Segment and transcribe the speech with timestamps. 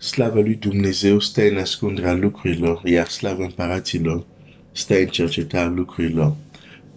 [0.00, 4.24] slava lui Dumnezeu stă în ascunderea lucrurilor, iar slava împăraților
[4.72, 6.36] stă în cercetarea lucrurilor.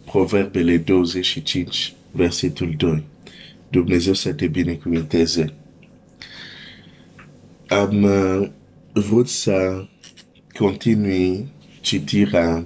[0.06, 3.04] Proverbele 25, versetul 2.
[3.70, 5.54] Dumnezeu să te binecuvinteze.
[7.68, 8.50] Am uh,
[8.94, 9.86] vrut să
[10.58, 11.48] continui
[11.82, 12.66] citirea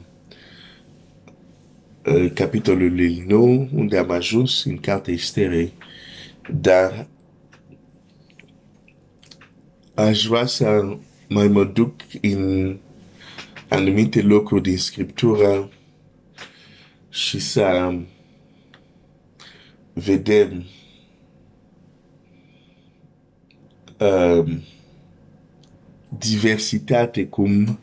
[2.06, 5.74] uh, capitolului 9, unde am ajuns în cartea Esterei,
[6.62, 7.08] dar
[9.98, 12.77] aș vrea să mai mă duc în
[13.67, 15.70] anumite locuri din Scriptură
[17.09, 17.98] și să
[19.94, 20.63] vedem
[23.99, 24.53] uh,
[26.17, 27.80] diversitate cum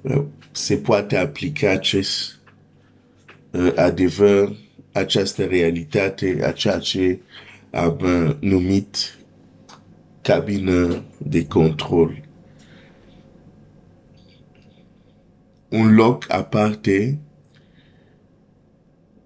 [0.00, 2.38] uh, se poate aplica acest
[3.50, 4.56] uh, adevăr,
[4.92, 7.18] această realitate, a ceea ce
[7.70, 9.17] am uh, numit
[10.28, 12.22] cabină de control.
[15.68, 17.18] Un loc aparte,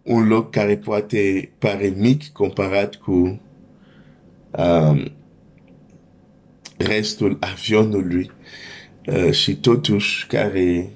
[0.03, 3.41] un loc care poate pare mic comparat cu
[4.51, 5.13] um,
[6.77, 8.31] restul avionului
[9.07, 10.91] uh, și totuși care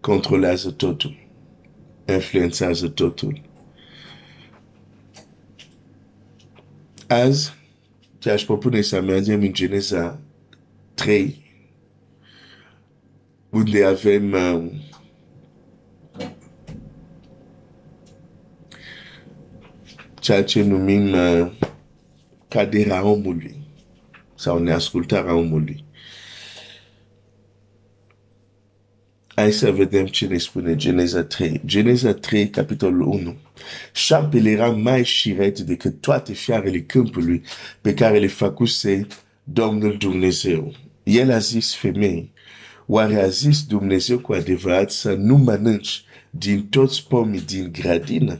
[0.00, 1.16] controlează totul,
[2.06, 3.49] influențează totul.
[7.10, 7.52] as
[8.20, 10.18] chashpopo na isamia minjene za
[10.94, 11.36] trei
[13.52, 14.80] unde avem um,
[20.20, 21.52] ceea ce numim uh,
[22.48, 23.56] caderea omului
[24.34, 25.84] sau neascultarea omului.
[29.34, 31.60] Hai să vedem ce ne spune Geneza 3.
[31.64, 33.36] Geneza 3, capitolul 1.
[33.92, 37.42] Șarpele era mai șiret decât toate fiarele câmpului
[37.80, 39.06] pe care le făcuse
[39.44, 40.74] Domnul Dumnezeu.
[41.02, 42.32] El a zis femei,
[42.86, 48.38] oare a zis Dumnezeu cu adevărat să nu mănânci din toți pomii din gradină?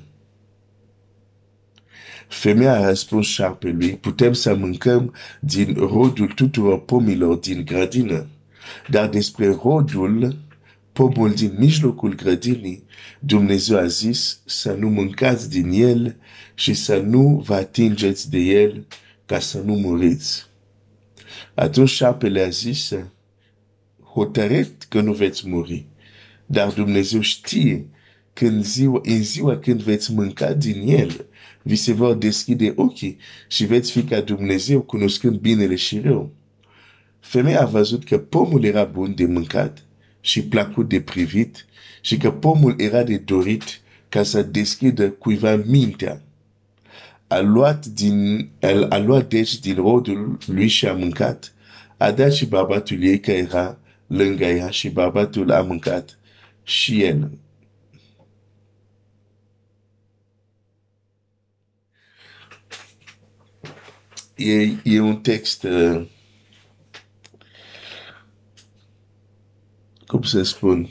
[2.28, 8.26] Femeia a răspuns șarpelui, putem să mâncăm din rodul tuturor pomilor din grădină,
[8.88, 10.48] dar despre rodul,
[11.00, 12.84] pomul din mijlocul grădinii,
[13.21, 16.16] Dumnezeu a zis să nu mâncați din el
[16.55, 18.87] și să nu vă atingeți de el
[19.27, 20.47] ca să nu muriți.
[21.55, 22.93] Atunci șarpele a zis,
[24.12, 25.87] hotărât că nu veți muri,
[26.47, 27.87] dar Dumnezeu știe
[28.32, 31.27] când ziua, în ziua când veți mânca din el,
[31.62, 33.17] vi se vor deschide ochii
[33.49, 36.34] și veți fi ca Dumnezeu cunoscând binele și rău.
[37.21, 39.84] Femeia a văzut că pomul era bun de mâncat
[40.20, 41.66] și plăcut de privit
[42.00, 46.22] și că pomul era de dorit ca să deschidă cuiva mintea.
[47.26, 51.53] A luat, din, a, a luat deci din rodul lui și a mâncat,
[51.97, 56.19] a dat și bărbatul ei care era lângă ea și bărbatul a mâncat
[56.62, 57.31] și el.
[64.41, 66.06] e, e un text, uh,
[70.10, 70.88] cum să spun,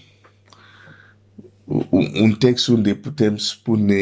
[1.90, 3.94] un, un text unde putem spune,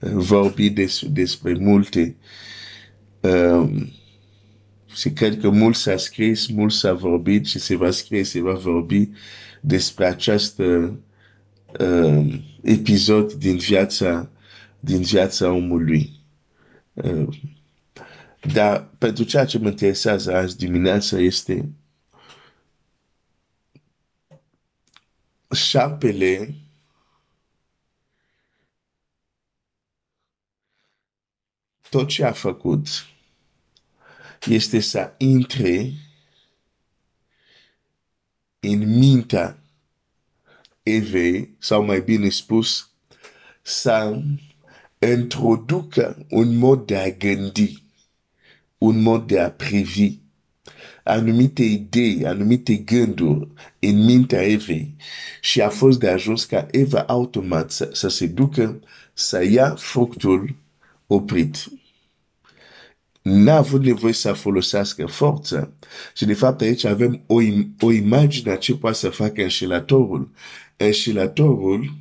[0.00, 2.16] uh, vorbi des, despre multe.
[3.20, 3.92] Um,
[4.94, 8.52] și cred că mult s-a scris, mult s-a vorbit și se va scrie, se va
[8.52, 9.08] vorbi
[9.60, 10.92] despre acest uh,
[12.62, 14.30] episod din viața,
[14.80, 16.10] din viața omului.
[16.92, 17.28] Uh,
[18.52, 21.68] dar pentru ceea ce mă interesează azi dimineața este
[25.54, 26.54] șarpele
[31.90, 32.88] tot ce a făcut
[34.44, 35.92] este să intre
[38.60, 39.58] în mintea
[40.82, 42.90] Evei, sau mai bine spus,
[43.62, 44.22] să
[44.98, 47.84] introducă un mod de a gândi
[48.78, 50.18] un mod de a privi
[51.04, 53.48] anumite idei, anumite gânduri
[53.78, 54.94] în mintea Evei
[55.40, 58.80] și a fost de ajuns ca Eva automat să, să se ducă
[59.12, 60.54] să ia fructul
[61.06, 61.68] oprit.
[63.22, 65.70] N-a avut nevoie să folosească forța
[66.14, 67.40] și de fapt aici avem o,
[67.80, 70.30] o imagine a ce poate să facă înșelatorul.
[70.76, 71.94] Înșelatorul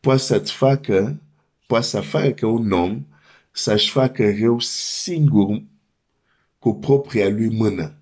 [0.00, 1.20] poate să-ți facă,
[1.66, 3.06] poate să facă un om
[3.50, 5.62] să-și facă rău singur
[6.66, 7.98] cu propria lui mână.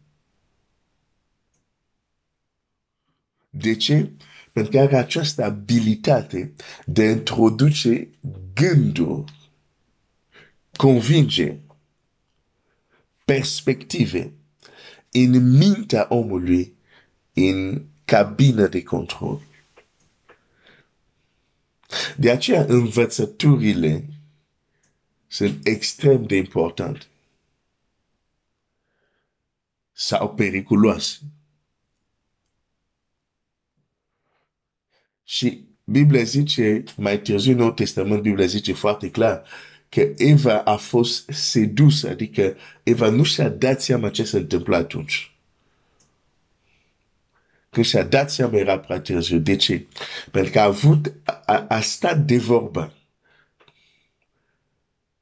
[3.50, 4.10] De ce?
[4.52, 6.54] Pentru că are această abilitate
[6.86, 8.08] de a introduce
[8.54, 9.50] gânduri,
[10.76, 11.56] convinge
[13.24, 14.32] perspective
[15.10, 16.74] în mintea omului
[17.32, 19.40] în cabină de control.
[22.16, 24.08] De aceea învățăturile
[25.26, 27.06] sunt extrem de importante
[29.94, 31.18] sau periculoase.
[35.24, 39.44] Și Biblia zice, mai târziu în Nou Testament, Biblia zice foarte clar
[39.88, 45.34] că Eva a fost sedusă, adică Eva nu și-a dat seama ce se întâmplă atunci.
[47.70, 49.38] Când și-a dat seama era prea târziu.
[49.38, 49.86] De ce?
[50.30, 51.12] Pentru că a avut,
[51.46, 52.92] a, a stat de vorbă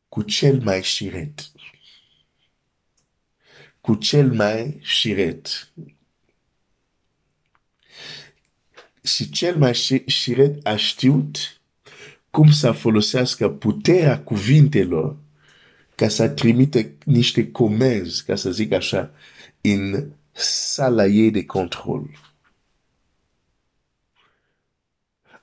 [0.09, 1.52] cu cel mai șiret.
[3.83, 5.73] Cu cel mai șiret.
[9.03, 9.75] Și cel mai
[10.07, 11.37] șiret a știut
[12.31, 15.17] cum să folosească puterea cuvintelor
[15.95, 19.11] ca să trimite niște comenzi, ca să zic așa,
[19.61, 22.19] în sala ei de control.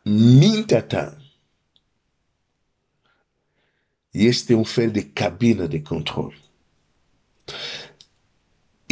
[0.03, 1.17] Mintea ta
[4.11, 6.37] este un fel de cabină de control.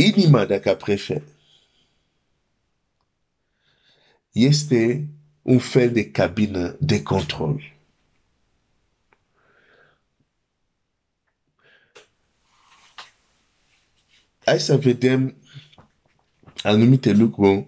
[0.05, 1.21] Inima, dacă prefer,
[4.31, 5.07] este
[5.41, 7.75] un fel de cabină de control.
[14.45, 15.35] Hai să vedem
[16.63, 17.67] anumite lucruri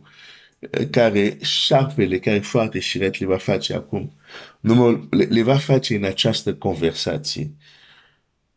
[0.92, 4.14] care șarpele, care foarte șiret le va face acum,
[4.60, 7.52] numai le, le va face în această conversație.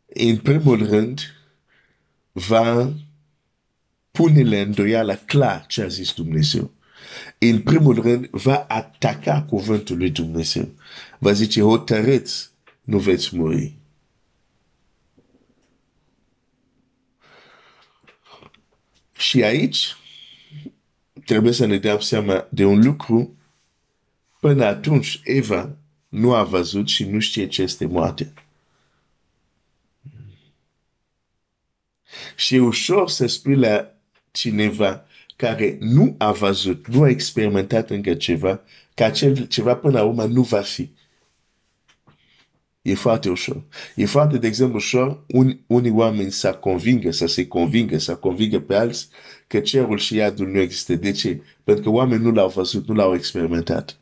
[0.05, 1.19] În primul rând,
[2.31, 2.93] va
[4.17, 6.71] pune la îndoială clar ce a zis Dumnezeu.
[7.37, 10.69] În primul rând, va ataca cuvântul lui Dumnezeu.
[11.19, 12.49] Va zice, hotărâți,
[12.81, 13.75] nu veți muri.
[19.17, 19.95] Și aici,
[21.25, 23.37] trebuie să ne dăm seama de un lucru.
[24.39, 25.75] Până atunci, Eva
[26.09, 28.33] nu a văzut și nu știe ce este moarte.
[32.35, 33.92] Și e ușor să spui la
[34.33, 38.61] cineva care nu a văzut, nu a experimentat încă ceva,
[38.93, 40.91] că acel ceva până la urmă nu va fi.
[42.81, 43.63] E foarte ușor.
[43.95, 48.59] E foarte, de exemplu, ușor un, unii oameni să convingă, să se convingă, să convingă
[48.59, 49.07] pe alții
[49.47, 50.95] că cerul și iadul nu există.
[50.95, 51.41] De ce?
[51.63, 53.97] Pentru că oamenii nu l-au văzut, nu l-au experimentat.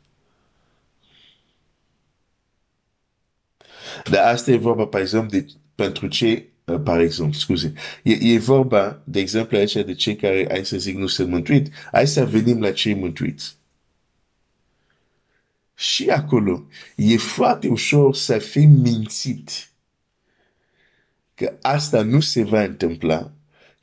[4.10, 7.72] Dar asta e vorba, par exemplu, de, pentru ce, uh, par exemplu, scuze,
[8.02, 11.70] e, e vorba, de exemplu, aici de cei care, hai să zic, nu sunt mântuit.
[11.92, 13.56] Hai să venim la cei mântuiți.
[15.74, 16.64] Și acolo
[16.96, 19.70] e foarte ușor să fii mințit
[21.34, 23.32] că asta nu se va întâmpla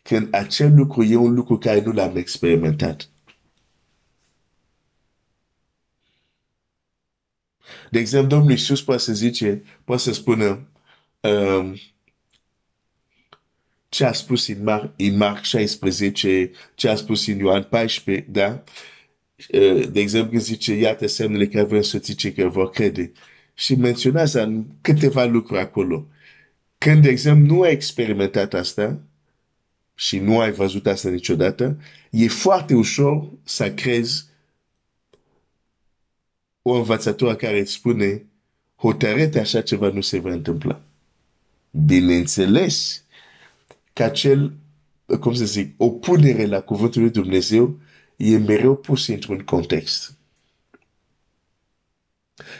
[0.02, 3.10] când acel lucru e un lucru care nu l-am experimentat.
[7.92, 10.68] De exemplu, Domnul Iisus poate să zice, poate să spună
[11.20, 11.76] um,
[13.90, 18.64] ce a spus în, Mar- în Marc 16, ce a spus în Ioan 14, da?
[19.52, 23.12] Uh, de exemplu, când zice, iată semnele care vor însoți cei care vor crede.
[23.54, 26.08] Și menționează câteva lucruri acolo.
[26.78, 29.02] Când, de exemplu, nu ai experimentat asta
[29.96, 31.78] și nu ai văzut asta niciodată,
[32.12, 34.26] e foarte ușor să crezi
[36.62, 38.26] o învățătură care îți spune
[38.76, 40.82] hotărâte așa ceva nu se va întâmpla.
[41.86, 43.04] Bineînțeles
[44.00, 44.54] că acel,
[45.20, 47.80] cum să zic, o punere la cuvântul lui Dumnezeu
[48.16, 50.18] e mereu pus într-un context.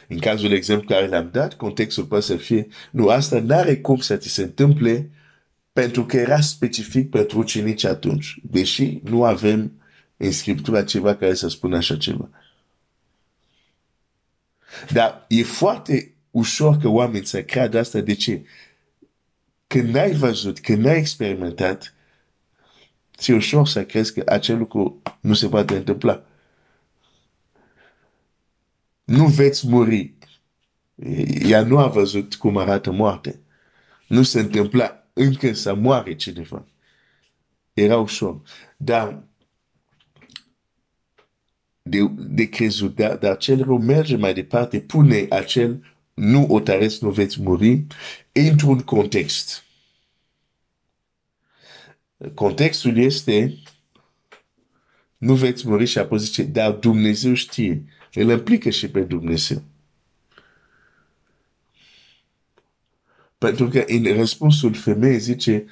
[0.08, 4.16] În cazul exemplu care l-am dat, contextul poate să fie, nu, asta n-are cum să
[4.16, 5.10] ți se întâmple
[5.74, 9.72] pentru că era specific pentru ucenici atunci, deși nu avem
[10.18, 12.30] în Scriptura ceva care să spună așa ceva.
[14.92, 18.00] Dar e foarte ușor că oamenii să creadă asta.
[18.00, 18.42] De ce?
[19.70, 21.94] Când n-ai văzut, când n-ai experimentat,
[23.18, 26.24] ți-e ușor să crezi că acel lucru nu se poate întâmpla.
[29.04, 30.14] Nu veți muri.
[31.42, 33.40] Ea nu a văzut cum arată moarte.
[34.08, 36.66] Nu se întâmpla încă să moare cineva.
[37.74, 38.42] Era ușor.
[38.78, 39.24] Dar
[41.82, 47.02] de, de crezut, dar, dar cel rău merge mai departe, pune acel nu o taresc,
[47.02, 47.86] nu veți muri,
[48.32, 49.64] într-un context.
[52.34, 53.60] Contextul este
[55.18, 57.84] nu veți muri și apoi zice, dar Dumnezeu știe.
[58.14, 59.64] El implică și pe Dumnezeu.
[63.38, 65.66] Pentru că în răspunsul femeii zice,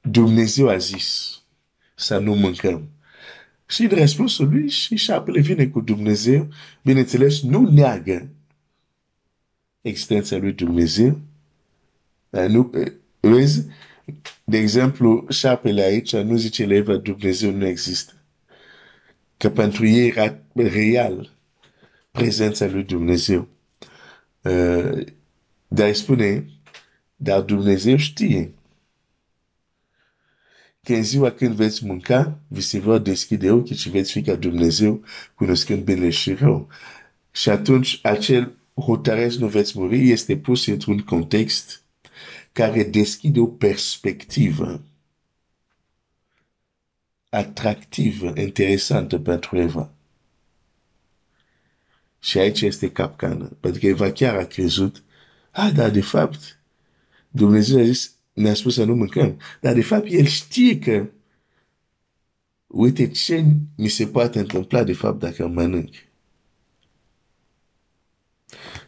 [0.00, 1.40] Dumnezeu a zis
[1.94, 2.88] să nu mâncăm.
[3.66, 6.48] Și în răspunsul lui și șapele vine cu Dumnezeu,
[6.82, 8.30] bineînțeles, nu neagă
[9.86, 11.20] existența lui Dumnezeu.
[12.30, 12.70] Dar nu,
[13.20, 13.64] vezi,
[14.44, 18.12] de exemplu, șapele aici nu zice eleva Dumnezeu nu există.
[19.36, 21.30] Că pentru ei era real
[22.10, 23.48] prezența lui Dumnezeu.
[24.42, 25.06] Uh,
[25.68, 26.44] dar spune,
[27.16, 28.54] dar Dumnezeu știe
[30.82, 34.34] că în ziua când veți mânca, vi se vor deschide ochii și veți fi ca
[34.34, 36.68] Dumnezeu, cunoscând bine și rău.
[37.30, 41.82] Și atunci, acel hotărăș nu veți muri este pus într-un context
[42.52, 44.82] care deschide o perspectivă
[47.28, 49.90] atractivă, interesantă pentru Eva.
[52.18, 53.56] Și aici este capcană.
[53.60, 55.02] Pentru că Eva chiar a crezut,
[55.50, 56.60] ah, dar de fapt,
[57.28, 59.40] Dumnezeu a zis, ne-a spus să nu mâncăm.
[59.60, 61.08] Dar de fapt, el știe că,
[62.66, 63.44] uite ce
[63.76, 65.52] mi se poate întâmpla de fapt dacă.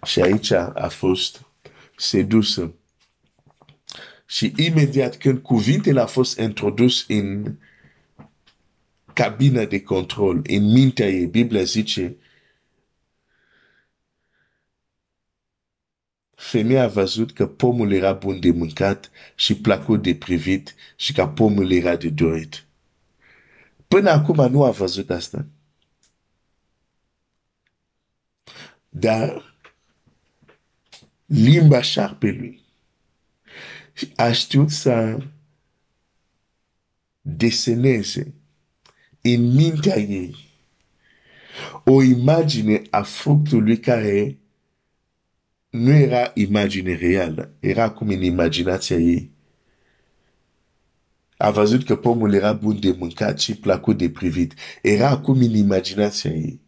[0.04, 1.42] Și aici a fost
[1.96, 2.72] sedusă.
[4.26, 7.56] Și imediat când cuvintele a fost introdus în
[9.12, 12.16] cabina de control, în mintea ei, Biblia zice,
[16.34, 21.26] femeia a văzut că pomul era bun de mâncat și plăcut de privit și că
[21.26, 22.64] pomul era de dorit.
[23.88, 25.46] Până acum nu a văzut asta.
[28.88, 29.47] Dar
[31.28, 32.60] limba șarpelui
[34.16, 35.18] a știut să
[37.20, 38.34] deseneze
[39.20, 40.46] în mintea ei
[41.84, 44.38] o imagine a fructului care
[45.70, 49.30] nu era imagine reală, era acum în imaginația ei.
[51.36, 54.54] A văzut că pomul era bun de mâncat și plăcut de privit.
[54.82, 56.60] Era acum în imaginația ei.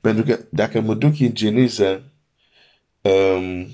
[0.00, 2.02] Pentru că dacă mă duc în Geneza
[3.00, 3.66] um,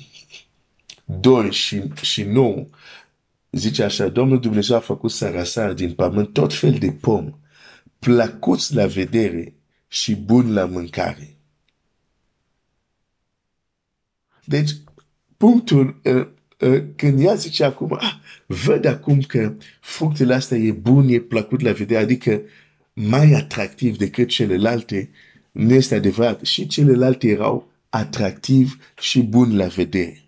[1.04, 2.66] 2 și, și 9,
[3.50, 7.35] zice așa, Domnul Dumnezeu a făcut să răsară din pământ tot fel de pom,
[7.99, 9.54] plăcuți la vedere
[9.88, 11.37] și bun la mâncare.
[14.45, 14.71] Deci,
[15.37, 16.26] punctul, uh,
[16.61, 18.12] uh, când ea zice acum, ah,
[18.47, 22.43] văd acum că fructele astea e bun, e plăcut la vedere, adică
[22.93, 25.11] mai atractiv decât celelalte,
[25.52, 26.40] nu este adevărat.
[26.45, 30.22] Și celelalte erau atractiv și bun la vedere.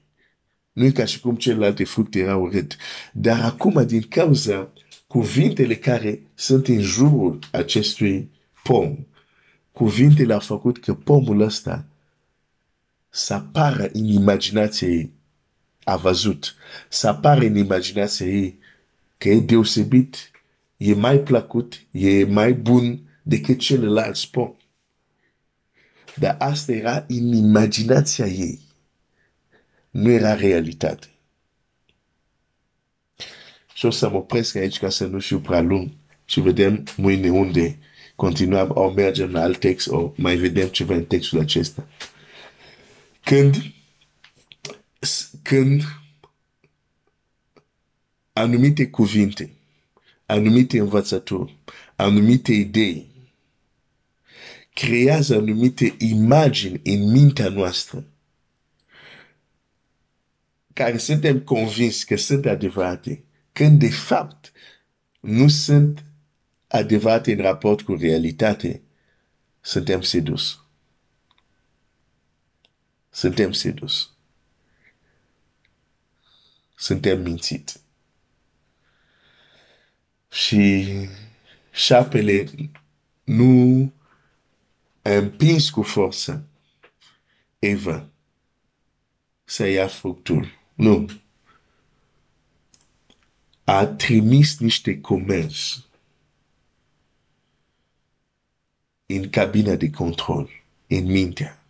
[0.72, 2.76] Nu e ca și cum celelalte fructe erau urât.
[3.12, 4.72] Dar acum, din cauza
[5.06, 8.30] cuvintele care sunt în jurul acestui
[8.62, 8.96] pom,
[9.72, 11.86] cuvintele au făcut că pomul ăsta
[13.08, 15.12] să apară în imaginația ei.
[15.84, 16.54] A văzut.
[16.88, 18.58] Să apară în imaginația ei
[19.18, 20.30] că e deosebit,
[20.76, 24.54] e mai plăcut, e mai bun decât celălalt pom.
[26.16, 28.60] Dar asta era în imaginația ei.
[29.90, 31.06] Nu era realitate.
[33.74, 35.90] Și o să mă opresc aici ca să nu fiu prea lung
[36.24, 37.78] și vedem mâine unde
[38.16, 41.86] continuăm, o mergem la alt text, o mai vedem ceva în textul acesta.
[43.24, 43.56] Când,
[45.42, 45.82] când
[48.32, 49.50] anumite cuvinte,
[50.26, 51.56] anumite învățături,
[51.96, 53.06] anumite idei
[54.76, 58.06] creează anumite imagini în mintea noastră
[60.72, 64.52] care suntem convins că sunt adevărate, când de fapt
[65.20, 66.04] nu sunt
[66.66, 68.82] adevărate în raport cu realitate,
[69.60, 70.64] suntem sedus.
[73.10, 74.10] Suntem sedus.
[76.74, 77.80] Suntem mințit.
[80.30, 80.86] Și
[81.70, 82.50] șapele
[83.24, 83.95] nu a
[85.14, 86.46] împins cu forță
[87.58, 88.08] Eva
[89.44, 90.46] să ia fructul.
[90.74, 91.10] Nu.
[93.64, 95.86] A trimis niște comenzi
[99.06, 100.50] în cabina de control,
[100.86, 101.66] în mintea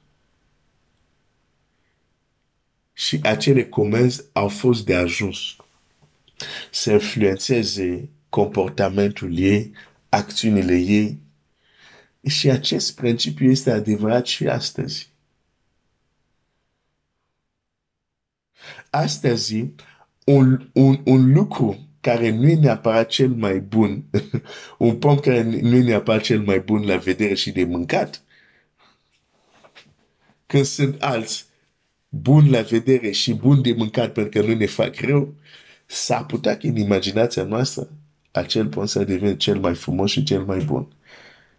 [2.97, 5.57] și acele comenzi au fost de ajuns
[6.71, 9.73] să influențeze comportamentul ei,
[10.09, 11.19] acțiunile ei.
[12.29, 15.11] Și acest principiu este adevărat și astăzi.
[18.91, 19.65] Astăzi,
[20.25, 24.05] un, un, un lucru care nu e neapărat cel mai bun,
[24.79, 28.23] un pom care nu e neapărat cel mai bun la vedere și de mâncat,
[30.47, 31.45] când sunt alți
[32.09, 35.35] bun la vedere și bun de mâncat pentru că nu ne fac rău,
[35.87, 37.89] s-ar putea că în imaginația noastră
[38.31, 40.96] acel pont să devină cel mai frumos și cel mai bun.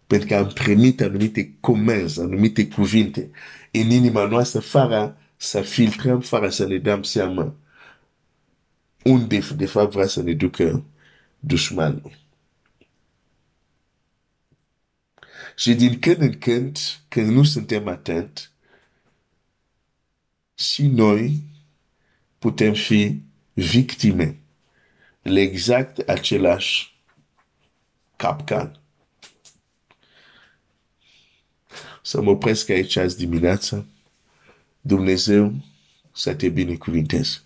[0.08, 3.30] Pentru că am primit anumite comenzi, anumite cuvinte
[3.70, 7.54] în inima noastră fără să filtrăm, fără să ne dăm seama
[9.04, 10.84] unde de fapt vrea să ne ducă
[11.38, 12.18] dușmanul.
[15.56, 18.50] Și din când în când, când nu suntem atenți,
[20.54, 21.42] și noi
[22.38, 23.22] putem fi
[23.52, 24.40] victime
[25.22, 27.02] le exact același
[28.16, 28.80] capcan.
[32.02, 33.84] Să mă opresc aici azi dimineața.
[34.80, 35.54] Dumnezeu
[36.12, 37.42] să te binecuvinteze.